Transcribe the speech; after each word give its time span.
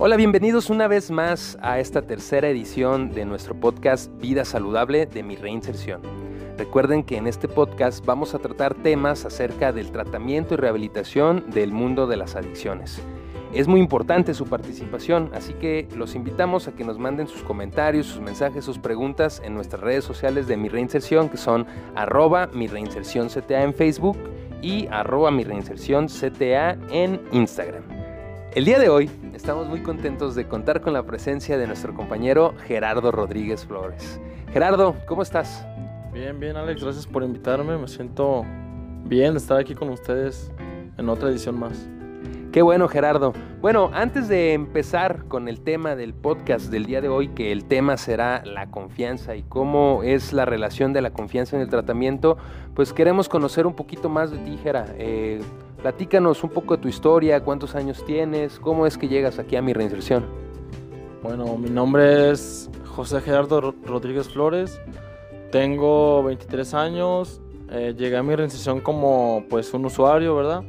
Hola, 0.00 0.14
bienvenidos 0.14 0.70
una 0.70 0.86
vez 0.86 1.10
más 1.10 1.58
a 1.60 1.80
esta 1.80 2.02
tercera 2.02 2.48
edición 2.48 3.10
de 3.10 3.24
nuestro 3.24 3.58
podcast 3.58 4.16
Vida 4.20 4.44
Saludable 4.44 5.06
de 5.06 5.24
mi 5.24 5.34
reinserción. 5.34 6.02
Recuerden 6.56 7.02
que 7.02 7.16
en 7.16 7.26
este 7.26 7.48
podcast 7.48 8.06
vamos 8.06 8.32
a 8.32 8.38
tratar 8.38 8.76
temas 8.76 9.24
acerca 9.24 9.72
del 9.72 9.90
tratamiento 9.90 10.54
y 10.54 10.58
rehabilitación 10.58 11.50
del 11.50 11.72
mundo 11.72 12.06
de 12.06 12.16
las 12.16 12.36
adicciones. 12.36 13.02
Es 13.52 13.66
muy 13.66 13.80
importante 13.80 14.34
su 14.34 14.46
participación, 14.46 15.32
así 15.34 15.54
que 15.54 15.88
los 15.96 16.14
invitamos 16.14 16.68
a 16.68 16.76
que 16.76 16.84
nos 16.84 17.00
manden 17.00 17.26
sus 17.26 17.42
comentarios, 17.42 18.06
sus 18.06 18.20
mensajes, 18.20 18.64
sus 18.64 18.78
preguntas 18.78 19.42
en 19.44 19.54
nuestras 19.54 19.82
redes 19.82 20.04
sociales 20.04 20.46
de 20.46 20.56
Mi 20.56 20.68
Reinserción, 20.68 21.28
que 21.28 21.38
son 21.38 21.66
arroba 21.96 22.46
Mi 22.54 22.68
Reinserción 22.68 23.26
CTA 23.26 23.64
en 23.64 23.74
Facebook 23.74 24.16
y 24.62 24.86
arroba 24.92 25.32
Mi 25.32 25.42
Reinserción 25.42 26.06
CTA 26.06 26.78
en 26.92 27.20
Instagram. 27.32 27.97
El 28.54 28.64
día 28.64 28.78
de 28.78 28.88
hoy 28.88 29.10
estamos 29.34 29.68
muy 29.68 29.82
contentos 29.82 30.34
de 30.34 30.48
contar 30.48 30.80
con 30.80 30.94
la 30.94 31.02
presencia 31.02 31.58
de 31.58 31.66
nuestro 31.66 31.94
compañero 31.94 32.54
Gerardo 32.66 33.12
Rodríguez 33.12 33.66
Flores. 33.66 34.18
Gerardo, 34.52 34.96
¿cómo 35.06 35.20
estás? 35.20 35.66
Bien, 36.14 36.40
bien 36.40 36.56
Alex, 36.56 36.82
gracias 36.82 37.06
por 37.06 37.22
invitarme, 37.22 37.76
me 37.76 37.86
siento 37.86 38.46
bien 39.04 39.34
de 39.34 39.38
estar 39.38 39.58
aquí 39.58 39.74
con 39.74 39.90
ustedes 39.90 40.50
en 40.96 41.08
otra 41.10 41.28
edición 41.28 41.60
más. 41.60 41.88
Qué 42.50 42.62
bueno, 42.62 42.88
Gerardo. 42.88 43.34
Bueno, 43.60 43.90
antes 43.92 44.28
de 44.28 44.54
empezar 44.54 45.26
con 45.26 45.46
el 45.46 45.60
tema 45.60 45.94
del 45.94 46.14
podcast 46.14 46.70
del 46.70 46.86
día 46.86 47.02
de 47.02 47.08
hoy, 47.10 47.28
que 47.28 47.52
el 47.52 47.66
tema 47.66 47.98
será 47.98 48.42
la 48.46 48.70
confianza 48.70 49.36
y 49.36 49.42
cómo 49.42 50.02
es 50.02 50.32
la 50.32 50.46
relación 50.46 50.94
de 50.94 51.02
la 51.02 51.10
confianza 51.10 51.54
en 51.54 51.62
el 51.62 51.68
tratamiento, 51.68 52.38
pues 52.74 52.94
queremos 52.94 53.28
conocer 53.28 53.66
un 53.66 53.74
poquito 53.74 54.08
más 54.08 54.30
de 54.30 54.38
ti, 54.38 54.58
Gera. 54.62 54.86
Eh, 54.96 55.42
platícanos 55.82 56.42
un 56.44 56.50
poco 56.50 56.76
de 56.76 56.82
tu 56.82 56.88
historia, 56.88 57.42
cuántos 57.42 57.74
años 57.74 58.04
tienes, 58.04 58.58
cómo 58.58 58.86
es 58.86 58.98
que 58.98 59.08
llegas 59.08 59.38
aquí 59.38 59.56
a 59.56 59.62
mi 59.62 59.72
reinserción. 59.72 60.26
Bueno, 61.22 61.56
mi 61.56 61.70
nombre 61.70 62.30
es 62.30 62.70
José 62.84 63.20
Gerardo 63.20 63.74
Rodríguez 63.84 64.28
Flores, 64.28 64.80
tengo 65.50 66.22
23 66.24 66.74
años, 66.74 67.40
eh, 67.70 67.94
llegué 67.96 68.16
a 68.16 68.22
mi 68.22 68.34
reinserción 68.34 68.80
como 68.80 69.44
pues 69.48 69.72
un 69.74 69.84
usuario, 69.84 70.36
¿verdad? 70.36 70.62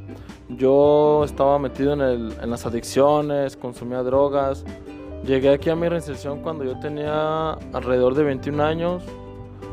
Yo 0.48 1.22
estaba 1.24 1.58
metido 1.58 1.92
en, 1.92 2.50
las 2.50 2.66
adicciones, 2.66 3.56
consumía 3.56 4.02
drogas. 4.02 4.64
Llegué 5.24 5.50
aquí 5.50 5.70
a 5.70 5.76
mi 5.76 5.88
reinserción 5.88 6.42
cuando 6.42 6.64
yo 6.64 6.78
tenía 6.80 7.52
alrededor 7.72 8.14
de 8.14 8.24
21 8.24 8.62
años. 8.62 9.04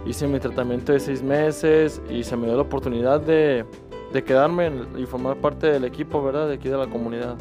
Hice 0.05 0.27
mi 0.27 0.39
tratamiento 0.39 0.93
de 0.93 0.99
6 0.99 1.23
meses 1.23 2.01
y 2.09 2.23
se 2.23 2.37
me 2.37 2.45
dio 2.45 2.55
la 2.55 2.61
oportunidad 2.61 3.19
de, 3.19 3.65
quedarme 4.23 4.71
y 4.97 5.05
formar 5.05 5.37
parte 5.37 5.67
del 5.67 5.83
equipo, 5.83 6.23
¿verdad? 6.23 6.47
De 6.47 6.55
aquí 6.55 6.69
de 6.69 6.77
la 6.77 6.87
comunidad. 6.87 7.37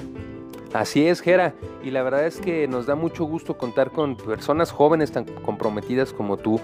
Así 0.73 1.07
es, 1.07 1.21
Gera. 1.21 1.55
Y 1.83 1.91
la 1.91 2.03
verdad 2.03 2.27
es 2.27 2.41
que 2.41 2.69
nos 2.69 2.87
da 2.87 2.95
mucho 2.95 3.25
gusto 3.25 3.57
contar 3.57 3.91
con 3.91 4.17
personas 4.17 4.71
jóvenes 4.71 5.13
tan 5.13 5.25
comprometidas 5.25 6.13
como 6.13 6.37
tú. 6.37 6.61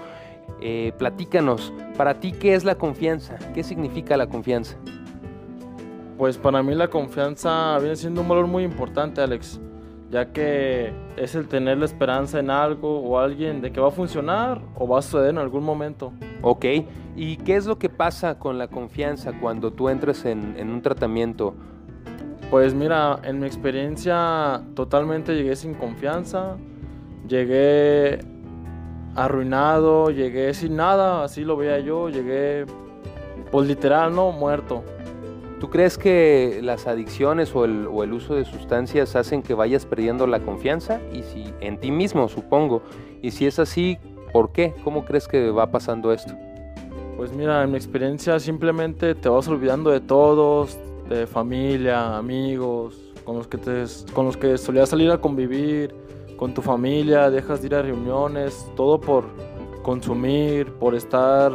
Eh, 0.61 0.93
platícanos, 0.97 1.73
para 1.97 2.19
ti, 2.19 2.31
¿qué 2.31 2.53
es 2.53 2.63
la 2.63 2.75
confianza? 2.75 3.37
¿Qué 3.53 3.63
significa 3.63 4.15
la 4.17 4.27
confianza? 4.27 4.77
Pues 6.17 6.37
para 6.37 6.61
mí 6.61 6.75
la 6.75 6.89
confianza 6.89 7.77
viene 7.79 7.95
siendo 7.95 8.21
un 8.21 8.29
valor 8.29 8.47
muy 8.47 8.63
importante, 8.63 9.21
Alex, 9.21 9.59
ya 10.11 10.31
que 10.31 10.93
es 11.17 11.33
el 11.35 11.47
tener 11.47 11.79
la 11.79 11.85
esperanza 11.85 12.39
en 12.39 12.49
algo 12.49 12.99
o 12.99 13.17
alguien 13.17 13.61
de 13.61 13.71
que 13.71 13.79
va 13.79 13.87
a 13.87 13.91
funcionar 13.91 14.61
o 14.75 14.87
va 14.87 14.99
a 14.99 15.01
suceder 15.01 15.31
en 15.31 15.39
algún 15.39 15.63
momento. 15.63 16.13
Ok, 16.41 16.65
¿y 17.15 17.37
qué 17.37 17.55
es 17.55 17.65
lo 17.65 17.77
que 17.77 17.89
pasa 17.89 18.39
con 18.39 18.57
la 18.57 18.67
confianza 18.67 19.33
cuando 19.39 19.71
tú 19.71 19.89
entres 19.89 20.25
en, 20.25 20.55
en 20.57 20.69
un 20.69 20.81
tratamiento? 20.81 21.55
Pues 22.49 22.73
mira, 22.73 23.19
en 23.23 23.39
mi 23.39 23.47
experiencia 23.47 24.61
totalmente 24.75 25.33
llegué 25.35 25.55
sin 25.55 25.73
confianza, 25.73 26.57
llegué 27.27 28.19
arruinado, 29.15 30.09
llegué 30.09 30.53
sin 30.53 30.75
nada, 30.75 31.23
así 31.23 31.43
lo 31.43 31.57
veía 31.57 31.79
yo, 31.79 32.09
llegué 32.09 32.65
pues 33.51 33.67
literal, 33.67 34.15
¿no? 34.15 34.31
Muerto. 34.31 34.83
¿Tú 35.59 35.69
crees 35.69 35.97
que 35.97 36.59
las 36.61 36.87
adicciones 36.87 37.55
o 37.55 37.63
el, 37.63 37.87
uso 37.87 38.35
de 38.35 38.43
sustancias 38.43 39.15
hacen 39.15 39.41
que 39.41 39.53
vayas 39.53 39.85
perdiendo 39.85 40.27
la 40.27 40.39
confianza? 40.41 40.99
Y 41.13 41.23
si 41.23 41.53
en 41.61 41.79
ti 41.79 41.89
mismo, 41.89 42.27
supongo. 42.27 42.81
Y 43.21 43.31
si 43.31 43.45
es 43.45 43.59
así, 43.59 43.97
¿por 44.33 44.51
qué? 44.51 44.73
¿Cómo 44.83 45.05
crees 45.05 45.27
que 45.27 45.51
va 45.51 45.71
pasando 45.71 46.11
esto? 46.11 46.33
Pues 47.17 47.31
mira, 47.31 47.63
en 47.63 47.71
mi 47.71 47.77
experiencia 47.77 48.39
simplemente 48.39 49.13
te 49.13 49.29
vas 49.29 49.47
olvidando 49.47 49.91
de 49.91 50.01
todos, 50.01 50.77
de 51.07 51.27
familia, 51.27 52.17
amigos, 52.17 52.99
con 53.23 53.37
los 53.37 53.47
que, 53.47 53.57
te, 53.57 53.85
con 54.13 54.25
los 54.25 54.35
que 54.35 54.57
solías 54.57 54.89
salir 54.89 55.11
a 55.11 55.19
convivir, 55.19 55.93
con 56.37 56.53
tu 56.53 56.61
familia, 56.61 57.29
dejas 57.29 57.61
de 57.61 57.67
ir 57.67 57.75
a 57.75 57.81
reuniones, 57.81 58.67
todo 58.75 58.99
por 58.99 59.25
consumir, 59.83 60.71
por 60.73 60.95
estar 60.95 61.51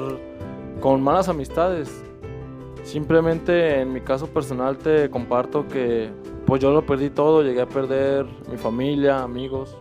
con 0.80 1.02
malas 1.02 1.28
amistades. 1.28 2.04
Simplemente 2.84 3.80
en 3.80 3.92
mi 3.92 4.00
caso 4.00 4.28
personal 4.28 4.78
te 4.78 5.10
comparto 5.10 5.66
que 5.66 6.10
pues 6.46 6.62
yo 6.62 6.70
lo 6.70 6.86
perdí 6.86 7.10
todo, 7.10 7.42
llegué 7.42 7.62
a 7.62 7.68
perder 7.68 8.26
mi 8.50 8.56
familia, 8.56 9.22
amigos. 9.22 9.76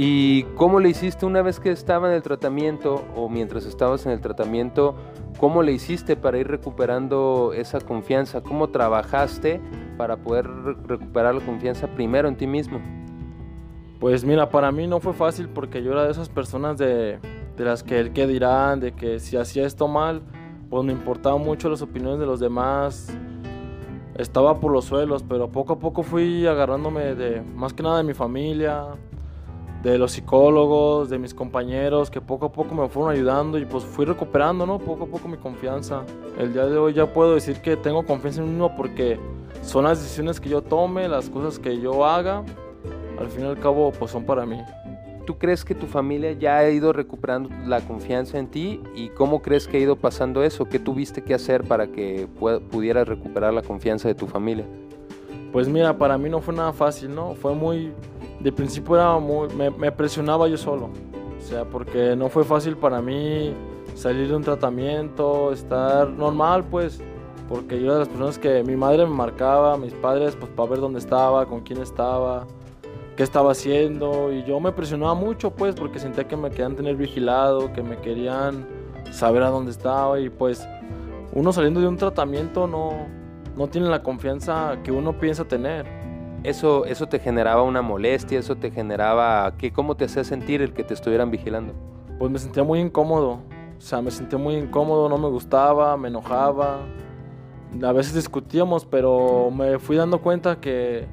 ¿Y 0.00 0.44
cómo 0.54 0.78
le 0.78 0.90
hiciste 0.90 1.26
una 1.26 1.42
vez 1.42 1.58
que 1.58 1.72
estaba 1.72 2.06
en 2.06 2.14
el 2.14 2.22
tratamiento 2.22 3.04
o 3.16 3.28
mientras 3.28 3.66
estabas 3.66 4.06
en 4.06 4.12
el 4.12 4.20
tratamiento? 4.20 4.94
¿Cómo 5.40 5.60
le 5.60 5.72
hiciste 5.72 6.14
para 6.14 6.38
ir 6.38 6.46
recuperando 6.46 7.52
esa 7.52 7.80
confianza? 7.80 8.40
¿Cómo 8.40 8.68
trabajaste 8.68 9.60
para 9.96 10.18
poder 10.18 10.46
recuperar 10.86 11.34
la 11.34 11.40
confianza 11.40 11.88
primero 11.88 12.28
en 12.28 12.36
ti 12.36 12.46
mismo? 12.46 12.80
Pues 13.98 14.24
mira, 14.24 14.50
para 14.50 14.70
mí 14.70 14.86
no 14.86 15.00
fue 15.00 15.14
fácil 15.14 15.48
porque 15.48 15.82
yo 15.82 15.90
era 15.90 16.04
de 16.04 16.12
esas 16.12 16.28
personas 16.28 16.78
de, 16.78 17.18
de 17.56 17.64
las 17.64 17.82
que 17.82 17.98
el 17.98 18.12
que 18.12 18.28
dirán, 18.28 18.78
de 18.78 18.92
que 18.92 19.18
si 19.18 19.36
hacía 19.36 19.66
esto 19.66 19.88
mal, 19.88 20.22
pues 20.70 20.84
me 20.84 20.92
importaban 20.92 21.42
mucho 21.42 21.68
las 21.68 21.82
opiniones 21.82 22.20
de 22.20 22.26
los 22.26 22.38
demás. 22.38 23.12
Estaba 24.14 24.60
por 24.60 24.70
los 24.70 24.84
suelos, 24.84 25.24
pero 25.28 25.48
poco 25.48 25.72
a 25.72 25.78
poco 25.80 26.04
fui 26.04 26.46
agarrándome 26.46 27.16
de 27.16 27.42
más 27.42 27.72
que 27.72 27.82
nada 27.82 27.98
de 27.98 28.04
mi 28.04 28.14
familia, 28.14 28.94
de 29.82 29.96
los 29.96 30.12
psicólogos, 30.12 31.08
de 31.08 31.18
mis 31.18 31.34
compañeros, 31.34 32.10
que 32.10 32.20
poco 32.20 32.46
a 32.46 32.52
poco 32.52 32.74
me 32.74 32.88
fueron 32.88 33.12
ayudando 33.12 33.58
y 33.58 33.64
pues 33.64 33.84
fui 33.84 34.04
recuperando, 34.04 34.66
¿no? 34.66 34.78
Poco 34.78 35.04
a 35.04 35.06
poco 35.06 35.28
mi 35.28 35.36
confianza. 35.36 36.02
El 36.36 36.52
día 36.52 36.66
de 36.66 36.76
hoy 36.78 36.94
ya 36.94 37.12
puedo 37.12 37.34
decir 37.34 37.60
que 37.62 37.76
tengo 37.76 38.04
confianza 38.04 38.42
en 38.42 38.58
mí 38.58 38.68
porque 38.76 39.18
son 39.62 39.84
las 39.84 40.00
decisiones 40.00 40.40
que 40.40 40.48
yo 40.48 40.62
tome, 40.62 41.08
las 41.08 41.30
cosas 41.30 41.58
que 41.58 41.80
yo 41.80 42.04
haga, 42.04 42.44
al 43.18 43.28
fin 43.28 43.44
y 43.44 43.48
al 43.48 43.58
cabo 43.58 43.92
pues 43.92 44.10
son 44.10 44.24
para 44.24 44.44
mí. 44.46 44.60
¿Tú 45.26 45.36
crees 45.36 45.62
que 45.62 45.74
tu 45.74 45.86
familia 45.86 46.32
ya 46.32 46.56
ha 46.56 46.70
ido 46.70 46.92
recuperando 46.92 47.50
la 47.66 47.82
confianza 47.82 48.38
en 48.38 48.48
ti? 48.48 48.80
¿Y 48.94 49.10
cómo 49.10 49.42
crees 49.42 49.68
que 49.68 49.76
ha 49.76 49.80
ido 49.80 49.96
pasando 49.96 50.42
eso? 50.42 50.64
¿Qué 50.64 50.78
tuviste 50.78 51.22
que 51.22 51.34
hacer 51.34 51.64
para 51.64 51.88
que 51.88 52.26
pudieras 52.70 53.06
recuperar 53.06 53.52
la 53.52 53.60
confianza 53.60 54.08
de 54.08 54.14
tu 54.14 54.26
familia? 54.26 54.64
Pues 55.52 55.68
mira, 55.68 55.96
para 55.96 56.18
mí 56.18 56.28
no 56.28 56.40
fue 56.40 56.54
nada 56.54 56.72
fácil, 56.72 57.14
¿no? 57.14 57.34
Fue 57.34 57.54
muy... 57.54 57.92
De 58.40 58.52
principio 58.52 58.96
era 58.96 59.18
muy... 59.18 59.48
Me, 59.54 59.92
presionaba 59.92 60.46
yo 60.48 60.56
solo. 60.56 60.90
O 61.38 61.40
sea, 61.40 61.64
porque 61.64 62.14
no 62.16 62.28
fue 62.28 62.44
fácil 62.44 62.76
para 62.76 63.00
mí 63.00 63.54
salir 63.94 64.28
de 64.28 64.36
un 64.36 64.42
tratamiento, 64.42 65.52
estar 65.52 66.08
normal, 66.10 66.64
pues. 66.64 67.00
Porque 67.48 67.80
yo 67.80 67.86
era 67.86 67.94
de 67.94 67.98
las 68.00 68.08
personas 68.08 68.38
que 68.38 68.62
mi 68.62 68.76
madre 68.76 69.06
me 69.06 69.14
marcaba, 69.14 69.76
mis 69.78 69.94
padres, 69.94 70.36
pues 70.36 70.52
para 70.52 70.68
ver 70.68 70.80
dónde 70.80 70.98
estaba, 70.98 71.46
con 71.46 71.60
quién 71.60 71.80
estaba 71.80 72.46
qué 73.18 73.24
estaba 73.24 73.50
haciendo 73.50 74.32
y 74.32 74.44
yo 74.44 74.60
me 74.60 74.70
presionaba 74.70 75.12
mucho 75.12 75.50
pues 75.50 75.74
porque 75.74 75.98
sentía 75.98 76.28
que 76.28 76.36
me 76.36 76.50
querían 76.50 76.76
tener 76.76 76.94
vigilado, 76.94 77.72
que 77.72 77.82
me 77.82 77.98
querían 77.98 78.64
saber 79.10 79.42
a 79.42 79.50
dónde 79.50 79.72
estaba 79.72 80.20
y 80.20 80.30
pues 80.30 80.64
uno 81.32 81.52
saliendo 81.52 81.80
de 81.80 81.88
un 81.88 81.96
tratamiento 81.96 82.68
no, 82.68 83.08
no 83.58 83.66
tiene 83.66 83.88
la 83.88 84.04
confianza 84.04 84.78
que 84.84 84.92
uno 84.92 85.18
piensa 85.18 85.44
tener. 85.44 85.84
Eso, 86.44 86.84
eso 86.84 87.08
te 87.08 87.18
generaba 87.18 87.64
una 87.64 87.82
molestia, 87.82 88.38
eso 88.38 88.54
te 88.54 88.70
generaba, 88.70 89.52
¿qué, 89.58 89.72
¿cómo 89.72 89.96
te 89.96 90.04
hacía 90.04 90.22
sentir 90.22 90.62
el 90.62 90.72
que 90.72 90.84
te 90.84 90.94
estuvieran 90.94 91.32
vigilando? 91.32 91.74
Pues 92.20 92.30
me 92.30 92.38
sentía 92.38 92.62
muy 92.62 92.78
incómodo, 92.78 93.40
o 93.76 93.80
sea, 93.80 94.00
me 94.00 94.12
sentía 94.12 94.38
muy 94.38 94.54
incómodo, 94.54 95.08
no 95.08 95.18
me 95.18 95.28
gustaba, 95.28 95.96
me 95.96 96.06
enojaba, 96.06 96.78
a 97.82 97.92
veces 97.92 98.14
discutíamos, 98.14 98.86
pero 98.86 99.50
me 99.50 99.80
fui 99.80 99.96
dando 99.96 100.22
cuenta 100.22 100.60
que 100.60 101.08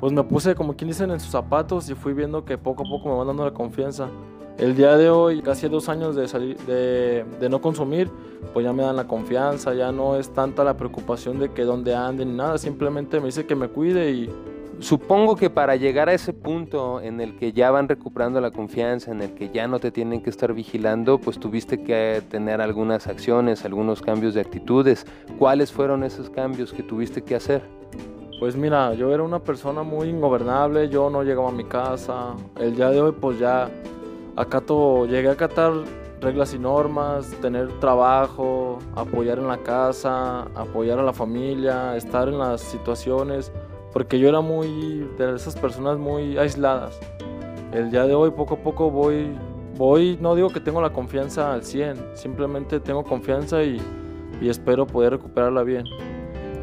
pues 0.00 0.10
me 0.10 0.22
puse 0.22 0.54
como 0.54 0.74
quien 0.76 0.88
dicen 0.88 1.10
en 1.10 1.20
sus 1.20 1.30
zapatos 1.30 1.88
y 1.90 1.94
fui 1.94 2.14
viendo 2.14 2.46
que 2.46 2.56
poco 2.56 2.82
a 2.82 2.88
poco 2.88 3.10
me 3.10 3.16
van 3.16 3.26
dando 3.26 3.44
la 3.44 3.52
confianza. 3.52 4.08
El 4.56 4.76
día 4.76 4.96
de 4.96 5.10
hoy, 5.10 5.42
casi 5.42 5.68
dos 5.68 5.88
años 5.88 6.14
de, 6.14 6.28
salir, 6.28 6.56
de, 6.58 7.24
de, 7.40 7.48
no 7.48 7.60
consumir, 7.60 8.08
pues 8.52 8.64
ya 8.64 8.72
me 8.72 8.84
dan 8.84 8.94
la 8.94 9.08
confianza, 9.08 9.74
ya 9.74 9.90
no 9.90 10.16
es 10.16 10.30
tanta 10.30 10.62
la 10.62 10.76
preocupación 10.76 11.40
de 11.40 11.50
que 11.50 11.64
dónde 11.64 11.94
ande 11.96 12.24
ni 12.24 12.36
nada, 12.36 12.56
simplemente 12.58 13.18
me 13.18 13.26
dice 13.26 13.46
que 13.46 13.56
me 13.56 13.68
cuide 13.68 14.10
y... 14.12 14.30
Supongo 14.80 15.36
que 15.36 15.50
para 15.50 15.76
llegar 15.76 16.08
a 16.08 16.14
ese 16.14 16.32
punto 16.32 17.00
en 17.00 17.20
el 17.20 17.36
que 17.36 17.52
ya 17.52 17.70
van 17.70 17.88
recuperando 17.88 18.40
la 18.40 18.50
confianza, 18.50 19.12
en 19.12 19.22
el 19.22 19.34
que 19.34 19.50
ya 19.50 19.68
no 19.68 19.78
te 19.78 19.90
tienen 19.90 20.20
que 20.20 20.30
estar 20.30 20.52
vigilando, 20.52 21.18
pues 21.18 21.38
tuviste 21.38 21.82
que 21.82 22.22
tener 22.28 22.60
algunas 22.60 23.06
acciones, 23.06 23.64
algunos 23.64 24.02
cambios 24.02 24.34
de 24.34 24.40
actitudes. 24.40 25.06
¿Cuáles 25.38 25.72
fueron 25.72 26.02
esos 26.02 26.28
cambios 26.28 26.72
que 26.72 26.82
tuviste 26.82 27.22
que 27.22 27.36
hacer? 27.36 27.62
Pues 28.40 28.56
mira, 28.56 28.94
yo 28.94 29.14
era 29.14 29.22
una 29.22 29.38
persona 29.38 29.84
muy 29.84 30.08
ingobernable, 30.08 30.88
yo 30.88 31.08
no 31.08 31.22
llegaba 31.22 31.50
a 31.50 31.52
mi 31.52 31.64
casa. 31.64 32.34
El 32.60 32.74
día 32.74 32.90
de 32.90 33.00
hoy 33.00 33.12
pues 33.12 33.38
ya 33.38 33.70
acato, 34.36 35.06
llegué 35.06 35.28
a 35.28 35.32
acatar 35.32 35.72
reglas 36.20 36.54
y 36.54 36.58
normas, 36.58 37.30
tener 37.40 37.68
trabajo, 37.80 38.78
apoyar 38.96 39.38
en 39.38 39.46
la 39.46 39.58
casa, 39.58 40.42
apoyar 40.54 40.98
a 40.98 41.02
la 41.02 41.12
familia, 41.12 41.96
estar 41.96 42.28
en 42.28 42.38
las 42.38 42.62
situaciones, 42.62 43.52
porque 43.92 44.18
yo 44.18 44.28
era 44.28 44.40
muy 44.40 45.08
de 45.18 45.34
esas 45.36 45.54
personas 45.54 45.98
muy 45.98 46.36
aisladas. 46.38 46.98
El 47.72 47.90
día 47.90 48.06
de 48.06 48.14
hoy 48.14 48.30
poco 48.30 48.54
a 48.54 48.58
poco 48.58 48.90
voy, 48.90 49.36
voy, 49.76 50.18
no 50.20 50.34
digo 50.34 50.48
que 50.48 50.60
tengo 50.60 50.80
la 50.80 50.90
confianza 50.90 51.52
al 51.52 51.62
100, 51.62 52.12
simplemente 52.14 52.80
tengo 52.80 53.04
confianza 53.04 53.62
y, 53.62 53.80
y 54.40 54.48
espero 54.48 54.86
poder 54.86 55.12
recuperarla 55.12 55.62
bien. 55.62 55.84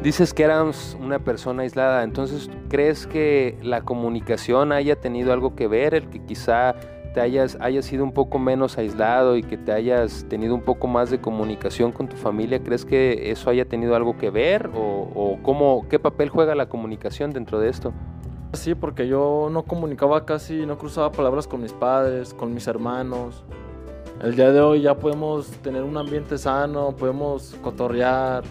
Dices 0.02 0.34
que 0.34 0.42
eras 0.42 0.96
una 1.00 1.20
persona 1.20 1.62
aislada, 1.62 2.02
entonces 2.02 2.50
¿crees 2.68 3.06
que 3.06 3.56
la 3.62 3.82
comunicación 3.82 4.72
haya 4.72 4.96
tenido 4.96 5.32
algo 5.32 5.54
que 5.54 5.68
ver, 5.68 5.94
el 5.94 6.08
que 6.08 6.18
quizá 6.24 6.74
te 7.12 7.20
hayas, 7.20 7.58
hayas 7.60 7.84
sido 7.84 8.04
un 8.04 8.12
poco 8.12 8.38
menos 8.38 8.78
aislado 8.78 9.36
y 9.36 9.42
que 9.42 9.58
te 9.58 9.72
hayas 9.72 10.24
tenido 10.28 10.54
un 10.54 10.62
poco 10.62 10.86
más 10.86 11.10
de 11.10 11.20
comunicación 11.20 11.92
con 11.92 12.08
tu 12.08 12.16
familia, 12.16 12.62
¿crees 12.62 12.84
que 12.84 13.30
eso 13.30 13.50
haya 13.50 13.66
tenido 13.66 13.94
algo 13.94 14.16
que 14.16 14.30
ver 14.30 14.70
o, 14.74 15.38
cómo, 15.42 15.86
qué 15.88 15.98
papel 15.98 16.30
juega 16.30 16.54
la 16.54 16.68
comunicación 16.68 17.32
dentro 17.32 17.60
de 17.60 17.68
esto? 17.68 17.92
Sí, 18.54 18.74
porque 18.74 19.08
yo 19.08 19.48
no 19.50 19.62
comunicaba 19.62 20.24
casi, 20.24 20.66
no 20.66 20.78
cruzaba 20.78 21.10
palabras 21.10 21.46
con 21.46 21.62
mis 21.62 21.72
padres, 21.72 22.34
con 22.34 22.52
mis 22.52 22.66
hermanos. 22.66 23.44
El 24.22 24.36
día 24.36 24.52
de 24.52 24.60
hoy 24.60 24.82
ya 24.82 24.96
podemos 24.96 25.48
tener 25.62 25.82
un 25.82 25.96
ambiente 25.96 26.38
sano, 26.38 26.94
podemos 26.94 27.56
cotorrear, 27.62 28.44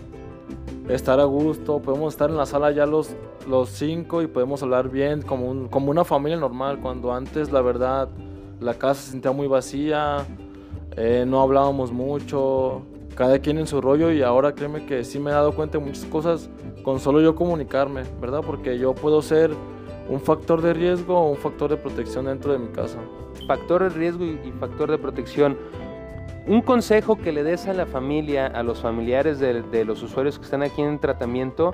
estar 0.90 1.20
a 1.20 1.24
gusto, 1.26 1.80
podemos 1.80 2.14
estar 2.14 2.30
en 2.30 2.38
la 2.38 2.46
sala 2.46 2.72
ya 2.72 2.86
los, 2.86 3.16
los 3.48 3.70
cinco 3.70 4.22
y 4.22 4.28
podemos 4.28 4.62
hablar 4.64 4.90
bien 4.90 5.22
como, 5.22 5.70
como 5.70 5.92
una 5.92 6.04
familia 6.04 6.38
normal, 6.38 6.80
cuando 6.82 7.14
antes 7.14 7.52
la 7.52 7.62
verdad 7.62 8.10
la 8.62 8.76
casa 8.76 9.02
se 9.02 9.12
sentía 9.12 9.32
muy 9.32 9.48
vacía, 9.48 10.26
eh, 10.96 11.26
no 11.28 11.42
hablábamos 11.42 11.92
mucho, 11.92 12.84
cada 13.16 13.40
quien 13.40 13.58
en 13.58 13.68
su 13.68 13.82
rollo 13.82 14.12
y 14.12 14.22
ahora 14.22 14.54
créeme 14.54 14.86
que 14.86 15.04
sí 15.04 15.20
me 15.20 15.32
he 15.32 15.34
dado 15.34 15.54
cuenta 15.54 15.80
de 15.80 15.84
muchas 15.84 16.06
cosas 16.06 16.50
con 16.84 17.00
solo 17.00 17.22
yo 17.22 17.36
comunicarme, 17.36 18.04
¿verdad? 18.22 18.42
Porque 18.46 18.78
yo 18.78 18.94
puedo 18.94 19.22
ser 19.22 19.52
un 20.10 20.22
factor 20.22 20.62
de 20.62 20.74
riesgo 20.74 21.18
o 21.18 21.30
un 21.32 21.38
factor 21.38 21.72
de 21.72 21.78
protección 21.78 22.26
dentro 22.26 22.54
de 22.54 22.60
mi 22.60 22.68
casa. 22.70 23.00
Factor 23.48 23.84
de 23.84 23.90
riesgo 23.90 24.26
y 24.26 24.52
factor 24.60 24.92
de 24.92 24.98
protección. 24.98 25.58
Un 26.48 26.62
consejo 26.62 27.18
que 27.18 27.32
le 27.32 27.44
des 27.44 27.68
a 27.68 27.74
la 27.74 27.86
familia, 27.86 28.48
a 28.48 28.64
los 28.64 28.82
familiares 28.82 29.40
de, 29.40 29.62
de 29.62 29.86
los 29.86 30.02
usuarios 30.04 30.38
que 30.38 30.46
están 30.46 30.64
aquí 30.64 30.82
en 30.82 31.00
tratamiento, 31.00 31.74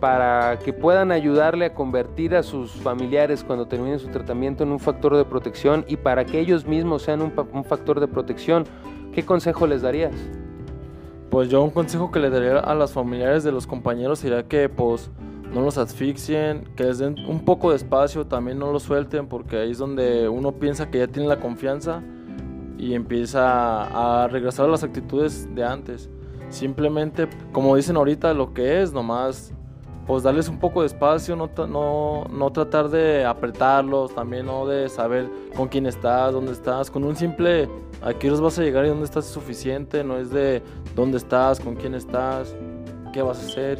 para 0.00 0.58
que 0.58 0.72
puedan 0.72 1.12
ayudarle 1.12 1.66
a 1.66 1.74
convertir 1.74 2.34
a 2.34 2.42
sus 2.42 2.72
familiares 2.72 3.44
cuando 3.44 3.66
terminen 3.66 3.98
su 3.98 4.08
tratamiento 4.08 4.62
en 4.62 4.70
un 4.70 4.78
factor 4.78 5.16
de 5.16 5.24
protección 5.24 5.84
y 5.88 5.96
para 5.96 6.24
que 6.24 6.38
ellos 6.38 6.66
mismos 6.66 7.02
sean 7.02 7.22
un, 7.22 7.64
factor 7.64 8.00
de 8.00 8.08
protección. 8.08 8.64
¿Qué 9.12 9.24
consejo 9.24 9.66
les 9.66 9.82
darías? 9.82 10.14
Pues 11.30 11.48
yo 11.48 11.62
un 11.62 11.70
consejo 11.70 12.10
que 12.10 12.20
le 12.20 12.30
daría 12.30 12.58
a 12.58 12.74
los 12.74 12.92
familiares 12.92 13.44
de 13.44 13.52
los 13.52 13.66
compañeros 13.66 14.20
sería 14.20 14.46
que 14.46 14.68
pues 14.68 15.10
no 15.52 15.60
los 15.60 15.78
asfixien, 15.78 16.68
que 16.76 16.84
les 16.84 16.98
den 16.98 17.16
un 17.26 17.44
poco 17.44 17.70
de 17.70 17.76
espacio, 17.76 18.26
también 18.26 18.58
no 18.58 18.72
los 18.72 18.82
suelten 18.82 19.26
porque 19.26 19.56
ahí 19.58 19.70
es 19.70 19.78
donde 19.78 20.28
uno 20.28 20.52
piensa 20.52 20.90
que 20.90 20.98
ya 20.98 21.06
tiene 21.06 21.28
la 21.28 21.40
confianza 21.40 22.02
y 22.78 22.94
empieza 22.94 24.22
a 24.24 24.28
regresar 24.28 24.66
a 24.66 24.68
las 24.68 24.84
actitudes 24.84 25.52
de 25.54 25.64
antes. 25.64 26.10
Simplemente, 26.48 27.28
como 27.52 27.74
dicen 27.74 27.96
ahorita, 27.96 28.32
lo 28.34 28.54
que 28.54 28.82
es, 28.82 28.92
nomás 28.92 29.52
pues 30.06 30.22
darles 30.22 30.48
un 30.48 30.58
poco 30.58 30.82
de 30.82 30.86
espacio, 30.86 31.34
no, 31.34 31.50
no, 31.66 32.24
no, 32.30 32.52
tratar 32.52 32.88
de 32.88 33.24
apretarlos, 33.24 34.14
también 34.14 34.46
no 34.46 34.66
de 34.66 34.88
saber 34.88 35.28
con 35.56 35.68
quién 35.68 35.86
estás, 35.86 36.32
dónde 36.32 36.52
estás, 36.52 36.90
con 36.90 37.02
un 37.04 37.16
simple 37.16 37.68
aquí 38.02 38.28
los 38.28 38.40
vas 38.40 38.58
a 38.58 38.62
llegar 38.62 38.84
y 38.84 38.88
dónde 38.88 39.04
estás 39.04 39.26
es 39.26 39.32
suficiente, 39.32 40.04
no 40.04 40.18
es 40.18 40.30
de 40.30 40.62
dónde 40.94 41.18
estás, 41.18 41.58
con 41.58 41.74
quién 41.74 41.94
estás, 41.94 42.54
qué 43.12 43.22
vas 43.22 43.42
a 43.42 43.46
hacer. 43.46 43.78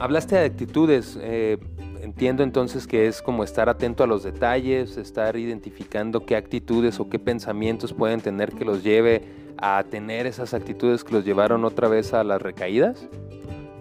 Hablaste 0.00 0.36
de 0.36 0.44
actitudes, 0.46 1.18
eh, 1.20 1.58
entiendo 2.00 2.42
entonces 2.42 2.86
que 2.86 3.06
es 3.06 3.20
como 3.20 3.44
estar 3.44 3.68
atento 3.68 4.04
a 4.04 4.06
los 4.06 4.22
detalles, 4.22 4.96
estar 4.96 5.36
identificando 5.36 6.24
qué 6.24 6.36
actitudes 6.36 6.98
o 7.00 7.10
qué 7.10 7.18
pensamientos 7.18 7.92
pueden 7.92 8.20
tener 8.20 8.52
que 8.52 8.64
los 8.64 8.82
lleve 8.82 9.22
a 9.58 9.84
tener 9.84 10.26
esas 10.26 10.54
actitudes 10.54 11.04
que 11.04 11.12
los 11.12 11.24
llevaron 11.24 11.64
otra 11.64 11.88
vez 11.88 12.14
a 12.14 12.24
las 12.24 12.40
recaídas. 12.40 13.08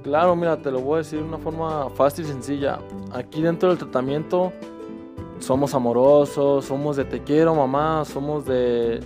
Claro, 0.08 0.38
mira, 0.38 0.56
te 0.56 0.72
lo 0.72 0.80
voy 0.80 0.94
a 0.94 0.98
decir 1.00 1.20
de 1.20 1.26
una 1.26 1.38
forma 1.38 1.90
fácil 1.90 2.24
y 2.24 2.30
sencilla. 2.30 2.80
Aquí 3.12 3.42
dentro 3.42 3.68
del 3.68 3.78
tratamiento 3.78 4.54
somos 5.40 5.74
amorosos, 5.74 6.64
somos 6.64 6.96
de 6.96 7.04
te 7.04 7.24
quiero 7.24 7.54
mamá, 7.54 8.06
somos 8.06 8.46
de 8.46 9.02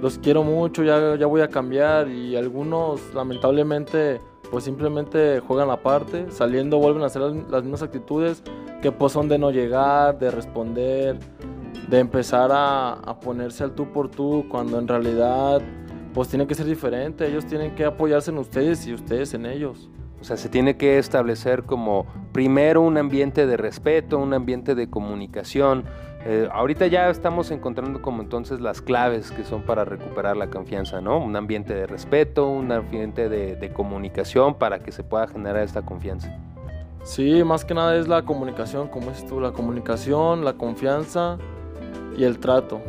los 0.00 0.18
quiero 0.18 0.44
mucho, 0.44 0.82
ya, 0.82 1.14
ya 1.16 1.26
voy 1.26 1.42
a 1.42 1.48
cambiar 1.48 2.08
y 2.08 2.36
algunos 2.36 3.02
lamentablemente 3.12 4.18
pues 4.50 4.64
simplemente 4.64 5.40
juegan 5.40 5.68
la 5.68 5.82
parte, 5.82 6.24
saliendo 6.30 6.78
vuelven 6.78 7.02
a 7.02 7.06
hacer 7.06 7.20
las, 7.20 7.62
mismas 7.62 7.82
actitudes 7.82 8.42
que 8.80 8.90
pues 8.90 9.12
son 9.12 9.28
de 9.28 9.36
no 9.36 9.50
llegar, 9.50 10.18
de 10.18 10.30
responder, 10.30 11.18
de 11.86 11.98
empezar 11.98 12.50
a, 12.50 12.94
a 12.94 13.20
ponerse 13.20 13.62
al 13.62 13.74
tú 13.74 13.92
por 13.92 14.08
tú 14.08 14.46
cuando 14.48 14.78
en 14.78 14.88
realidad 14.88 15.60
pues 16.14 16.28
tiene 16.28 16.46
que 16.46 16.54
ser 16.54 16.64
diferente, 16.64 17.28
ellos 17.28 17.44
tienen 17.44 17.74
que 17.74 17.84
apoyarse 17.84 18.30
en 18.30 18.38
ustedes 18.38 18.86
y 18.86 18.94
ustedes 18.94 19.34
en 19.34 19.44
ellos. 19.44 19.90
O 20.20 20.24
sea, 20.24 20.36
se 20.36 20.48
tiene 20.48 20.76
que 20.76 20.98
establecer 20.98 21.64
como 21.64 22.06
primero 22.32 22.80
un 22.80 22.96
ambiente 22.96 23.46
de 23.46 23.56
respeto, 23.56 24.18
un 24.18 24.34
ambiente 24.34 24.74
de 24.74 24.88
comunicación. 24.88 25.84
Eh, 26.24 26.48
ahorita 26.50 26.86
ya 26.86 27.08
estamos 27.10 27.50
encontrando 27.50 28.02
como 28.02 28.22
entonces 28.22 28.60
las 28.60 28.80
claves 28.80 29.30
que 29.30 29.44
son 29.44 29.62
para 29.62 29.84
recuperar 29.84 30.36
la 30.36 30.48
confianza, 30.48 31.00
¿no? 31.00 31.18
Un 31.18 31.36
ambiente 31.36 31.74
de 31.74 31.86
respeto, 31.86 32.48
un 32.48 32.72
ambiente 32.72 33.28
de, 33.28 33.56
de 33.56 33.72
comunicación 33.72 34.54
para 34.54 34.80
que 34.80 34.90
se 34.90 35.04
pueda 35.04 35.28
generar 35.28 35.62
esta 35.62 35.82
confianza. 35.82 36.36
Sí, 37.04 37.44
más 37.44 37.64
que 37.64 37.74
nada 37.74 37.96
es 37.96 38.08
la 38.08 38.22
comunicación, 38.22 38.88
como 38.88 39.12
es 39.12 39.24
tú, 39.26 39.40
la 39.40 39.52
comunicación, 39.52 40.44
la 40.44 40.54
confianza 40.54 41.38
y 42.16 42.24
el 42.24 42.40
trato. 42.40 42.80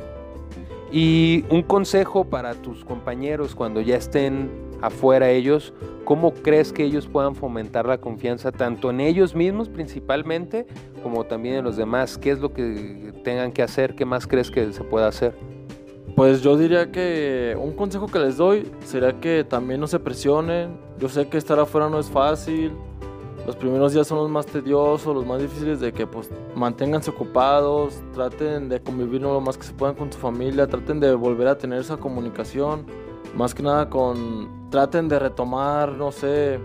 Y 0.92 1.44
un 1.50 1.64
consejo 1.64 2.26
para 2.26 2.54
tus 2.54 2.86
compañeros 2.86 3.56
cuando 3.56 3.82
ya 3.82 3.98
estén 3.98 4.50
afuera 4.82 5.30
ellos, 5.30 5.74
¿cómo 6.06 6.34
crees 6.34 6.72
que 6.72 6.84
ellos 6.84 7.08
puedan 7.08 7.36
fomentar 7.36 7.86
la 7.86 7.98
confianza 8.00 8.52
tanto 8.52 8.90
en 8.90 9.02
ellos 9.02 9.36
mismos 9.36 9.70
principalmente 9.70 10.66
como 11.04 11.26
también 11.26 11.56
en 11.56 11.66
los 11.66 11.76
demás? 11.76 12.18
¿Qué 12.18 12.32
es 12.32 12.40
lo 12.40 12.54
que 12.54 13.14
tengan 13.24 13.52
que 13.52 13.64
hacer? 13.64 13.96
¿Qué 13.96 14.06
más 14.06 14.28
crees 14.28 14.50
que 14.50 14.72
se 14.72 14.84
pueda 14.84 15.08
hacer? 15.08 15.36
Pues 16.16 16.42
yo 16.42 16.58
diría 16.58 16.92
que 16.92 17.56
un 17.62 17.74
consejo 17.74 18.08
que 18.08 18.20
les 18.20 18.38
doy 18.38 18.72
sería 18.84 19.20
que 19.20 19.44
también 19.44 19.80
no 19.80 19.88
se 19.88 20.00
presionen. 20.00 20.78
Yo 20.98 21.10
sé 21.10 21.28
que 21.28 21.38
estar 21.38 21.60
afuera 21.60 21.90
no 21.90 22.00
es 22.00 22.10
fácil, 22.10 22.72
los 23.48 23.56
primeros 23.56 23.94
días 23.94 24.06
son 24.06 24.18
los 24.18 24.30
más 24.30 24.46
tediosos, 24.46 25.16
los 25.16 25.26
más 25.26 25.42
difíciles 25.42 25.80
de 25.80 25.94
que 25.94 26.06
pues 26.06 26.30
manténganse 26.54 27.12
ocupados, 27.12 28.04
traten 28.14 28.68
de 28.68 28.82
convivir 28.82 29.22
lo 29.22 29.40
más 29.40 29.58
que 29.58 29.64
se 29.64 29.74
puedan 29.74 29.96
con 29.96 30.12
su 30.12 30.20
familia, 30.20 30.68
traten 30.68 31.00
de 31.00 31.16
volver 31.16 31.48
a 31.48 31.58
tener 31.58 31.80
esa 31.80 31.96
comunicación, 31.96 32.86
más 33.38 33.56
que 33.56 33.64
nada 33.64 33.90
con, 33.90 34.70
traten 34.70 35.08
de 35.08 35.18
retomar, 35.18 35.94
no 35.94 36.12
sé, 36.12 36.60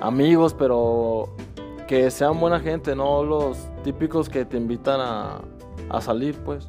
amigos, 0.00 0.54
pero 0.54 1.30
que 1.88 2.08
sean 2.12 2.38
buena 2.38 2.60
gente, 2.60 2.94
no 2.94 3.24
los 3.24 3.58
típicos 3.82 4.28
que 4.28 4.44
te 4.44 4.56
invitan 4.56 5.00
a, 5.00 5.40
a 5.88 6.00
salir 6.00 6.36
pues, 6.44 6.68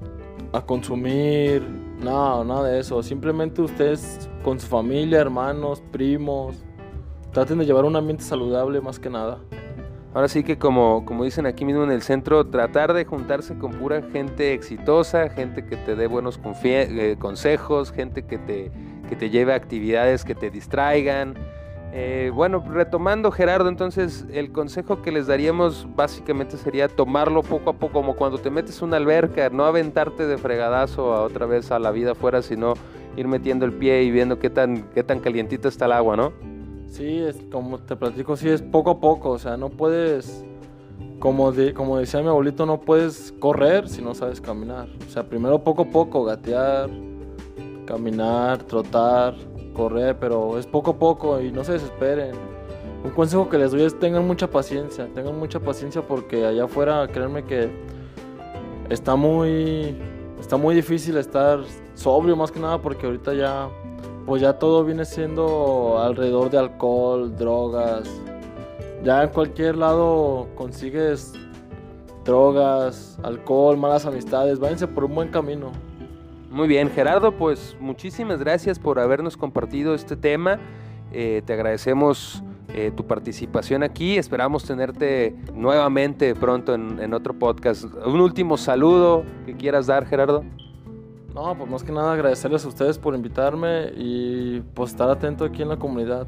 a 0.53 0.65
consumir, 0.65 1.61
no, 1.99 2.43
nada 2.43 2.67
de 2.67 2.79
eso, 2.79 3.03
simplemente 3.03 3.61
ustedes 3.61 4.27
con 4.43 4.59
su 4.59 4.65
familia, 4.65 5.19
hermanos, 5.19 5.83
primos, 5.91 6.55
traten 7.31 7.57
de 7.59 7.65
llevar 7.65 7.85
un 7.85 7.95
ambiente 7.95 8.23
saludable 8.23 8.81
más 8.81 8.99
que 8.99 9.09
nada. 9.09 9.39
Ahora 10.13 10.27
sí 10.27 10.43
que 10.43 10.57
como, 10.57 11.05
como 11.05 11.23
dicen 11.23 11.45
aquí 11.45 11.63
mismo 11.63 11.83
en 11.83 11.91
el 11.91 12.01
centro, 12.01 12.45
tratar 12.45 12.93
de 12.93 13.05
juntarse 13.05 13.57
con 13.57 13.71
pura 13.71 14.01
gente 14.11 14.53
exitosa, 14.53 15.29
gente 15.29 15.65
que 15.65 15.77
te 15.77 15.95
dé 15.95 16.07
buenos 16.07 16.37
eh, 16.63 17.15
consejos, 17.17 17.91
gente 17.91 18.23
que 18.23 18.37
te, 18.37 18.71
que 19.07 19.15
te 19.15 19.29
lleve 19.29 19.53
a 19.53 19.55
actividades 19.55 20.25
que 20.25 20.35
te 20.35 20.49
distraigan. 20.49 21.35
Eh, 21.93 22.29
bueno, 22.33 22.63
retomando 22.69 23.31
Gerardo, 23.31 23.69
entonces 23.69 24.25
el 24.31 24.51
consejo 24.51 25.01
que 25.01 25.13
les 25.13 25.27
daríamos 25.27 25.87
básicamente 25.95 26.57
sería 26.57 26.89
tomarlo 26.89 27.41
poco 27.41 27.69
a 27.69 27.73
poco, 27.73 27.93
como 27.93 28.15
cuando 28.17 28.37
te 28.37 28.49
metes 28.49 28.81
una 28.81 28.97
alberca, 28.97 29.49
no 29.49 29.63
aventarte 29.63 30.25
de 30.25 30.37
fregadazo 30.37 31.13
a 31.13 31.21
otra 31.21 31.45
vez 31.45 31.71
a 31.71 31.79
la 31.79 31.91
vida 31.91 32.11
afuera, 32.11 32.41
sino 32.41 32.73
ir 33.15 33.29
metiendo 33.29 33.65
el 33.65 33.73
pie 33.73 34.03
y 34.03 34.11
viendo 34.11 34.39
qué 34.39 34.49
tan, 34.49 34.83
qué 34.93 35.03
tan 35.03 35.19
calientita 35.19 35.69
está 35.69 35.85
el 35.85 35.93
agua, 35.93 36.17
¿no? 36.17 36.50
Sí, 36.91 37.19
es, 37.19 37.37
como 37.49 37.79
te 37.79 37.95
platico, 37.95 38.35
sí, 38.35 38.49
es 38.49 38.61
poco 38.61 38.91
a 38.91 38.99
poco, 38.99 39.29
o 39.29 39.39
sea, 39.39 39.55
no 39.55 39.69
puedes, 39.69 40.43
como, 41.19 41.53
como 41.73 41.97
decía 41.97 42.21
mi 42.21 42.27
abuelito, 42.27 42.65
no 42.65 42.81
puedes 42.81 43.33
correr 43.39 43.87
si 43.87 44.01
no 44.01 44.13
sabes 44.13 44.41
caminar. 44.41 44.89
O 45.07 45.09
sea, 45.09 45.23
primero 45.23 45.63
poco 45.63 45.83
a 45.83 45.85
poco, 45.85 46.25
gatear, 46.25 46.89
caminar, 47.85 48.63
trotar, 48.63 49.35
correr, 49.73 50.17
pero 50.19 50.59
es 50.59 50.67
poco 50.67 50.91
a 50.91 50.99
poco 50.99 51.39
y 51.39 51.49
no 51.49 51.63
se 51.63 51.71
desesperen. 51.71 52.35
un 53.05 53.11
consejo 53.11 53.47
que 53.47 53.57
les 53.57 53.71
doy 53.71 53.83
es 53.83 53.97
tengan 53.97 54.27
mucha 54.27 54.51
paciencia, 54.51 55.07
tengan 55.13 55.39
mucha 55.39 55.61
paciencia 55.61 56.01
porque 56.01 56.45
allá 56.45 56.65
afuera, 56.65 57.07
créanme 57.07 57.45
que 57.45 57.69
está 58.89 59.15
muy, 59.15 59.95
está 60.41 60.57
muy 60.57 60.75
difícil 60.75 61.15
estar 61.15 61.61
sobrio 61.93 62.35
más 62.35 62.51
que 62.51 62.59
nada 62.59 62.81
porque 62.81 63.05
ahorita 63.05 63.33
ya, 63.33 63.69
pues 64.25 64.41
ya 64.41 64.53
todo 64.53 64.83
viene 64.83 65.05
siendo 65.05 65.99
alrededor 65.99 66.49
de 66.49 66.57
alcohol, 66.57 67.35
drogas. 67.35 68.09
Ya 69.03 69.23
en 69.23 69.29
cualquier 69.29 69.77
lado 69.77 70.47
consigues 70.55 71.33
drogas, 72.23 73.17
alcohol, 73.23 73.77
malas 73.77 74.05
amistades. 74.05 74.59
Váyanse 74.59 74.87
por 74.87 75.05
un 75.05 75.15
buen 75.15 75.29
camino. 75.29 75.71
Muy 76.49 76.67
bien, 76.67 76.89
Gerardo, 76.89 77.31
pues 77.31 77.77
muchísimas 77.79 78.39
gracias 78.39 78.77
por 78.77 78.99
habernos 78.99 79.37
compartido 79.37 79.95
este 79.95 80.15
tema. 80.15 80.59
Eh, 81.13 81.41
te 81.45 81.53
agradecemos 81.53 82.43
eh, 82.73 82.91
tu 82.95 83.05
participación 83.05 83.83
aquí. 83.83 84.17
Esperamos 84.17 84.65
tenerte 84.65 85.35
nuevamente 85.53 86.35
pronto 86.35 86.73
en, 86.73 87.13
otro 87.13 87.33
podcast. 87.33 87.85
Un 88.05 88.21
último 88.21 88.57
saludo 88.57 89.23
que 89.45 89.55
quieras 89.55 89.87
dar, 89.87 90.05
Gerardo. 90.05 90.43
No, 91.33 91.55
pues 91.57 91.69
más 91.69 91.83
que 91.83 91.91
nada 91.91 92.13
agradecerles 92.13 92.65
a 92.65 92.67
ustedes 92.67 92.97
por 92.97 93.15
invitarme 93.15 93.91
y 93.95 94.61
pues 94.73 94.91
estar 94.91 95.09
atento 95.09 95.45
aquí 95.45 95.61
en 95.61 95.69
la 95.69 95.77
comunidad. 95.77 96.27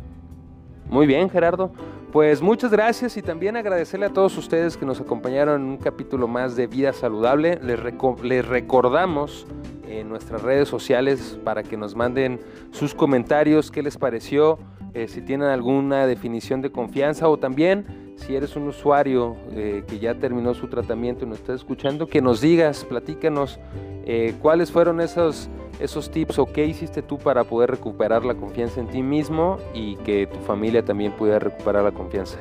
Muy 0.89 1.07
bien, 1.07 1.29
Gerardo. 1.29 1.71
Pues 2.13 2.41
muchas 2.41 2.71
gracias 2.71 3.17
y 3.17 3.21
también 3.21 3.57
agradecerle 3.57 4.05
a 4.05 4.13
todos 4.13 4.37
ustedes 4.37 4.77
que 4.77 4.85
nos 4.85 5.01
acompañaron 5.01 5.61
en 5.61 5.67
un 5.67 5.77
capítulo 5.77 6.27
más 6.27 6.55
de 6.55 6.67
Vida 6.67 6.93
Saludable. 6.93 7.59
Les, 7.63 7.79
les 8.23 8.47
recordamos 8.47 9.47
en 9.87 10.09
nuestras 10.09 10.41
redes 10.41 10.69
sociales 10.69 11.39
para 11.43 11.63
que 11.63 11.75
nos 11.75 11.95
manden 11.95 12.39
sus 12.71 12.93
comentarios, 12.93 13.71
qué 13.71 13.81
les 13.81 13.97
pareció, 13.97 14.59
eh, 14.93 15.07
si 15.07 15.21
tienen 15.21 15.47
alguna 15.47 16.05
definición 16.05 16.61
de 16.61 16.71
confianza 16.71 17.27
o 17.27 17.37
también 17.37 18.13
si 18.15 18.35
eres 18.35 18.55
un 18.55 18.67
usuario 18.67 19.35
eh, 19.51 19.83
que 19.87 19.99
ya 19.99 20.13
terminó 20.15 20.53
su 20.53 20.67
tratamiento 20.67 21.25
y 21.25 21.27
nos 21.27 21.39
está 21.39 21.53
escuchando, 21.53 22.07
que 22.07 22.21
nos 22.21 22.41
digas, 22.41 22.85
platícanos 22.85 23.59
eh, 24.05 24.35
cuáles 24.41 24.71
fueron 24.71 25.01
esos, 25.01 25.49
esos 25.79 26.11
tips 26.11 26.37
o 26.37 26.45
qué 26.45 26.65
hiciste 26.65 27.01
tú 27.01 27.17
para 27.17 27.43
poder 27.43 27.71
recuperar 27.71 28.23
la 28.23 28.35
confianza 28.35 28.81
en 28.81 28.87
ti 28.87 29.01
mismo 29.01 29.57
y 29.73 29.95
que 29.97 30.27
tu 30.27 30.39
familia 30.39 30.85
también 30.85 31.11
pudiera 31.13 31.39
recuperar 31.39 31.83
la 31.83 31.91
confianza. 31.91 32.37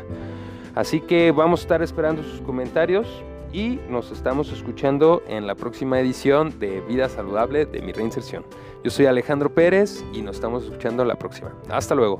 Así 0.74 1.00
que 1.00 1.32
vamos 1.32 1.60
a 1.60 1.62
estar 1.62 1.82
esperando 1.82 2.22
sus 2.22 2.40
comentarios 2.42 3.06
y 3.52 3.78
nos 3.88 4.10
estamos 4.10 4.50
escuchando 4.52 5.22
en 5.28 5.46
la 5.46 5.54
próxima 5.54 6.00
edición 6.00 6.58
de 6.58 6.80
Vida 6.82 7.08
Saludable 7.08 7.66
de 7.66 7.82
mi 7.82 7.92
reinserción. 7.92 8.44
Yo 8.84 8.90
soy 8.90 9.06
Alejandro 9.06 9.54
Pérez 9.54 10.04
y 10.12 10.22
nos 10.22 10.36
estamos 10.36 10.64
escuchando 10.64 11.04
la 11.04 11.14
próxima. 11.14 11.52
Hasta 11.68 11.94
luego. 11.94 12.18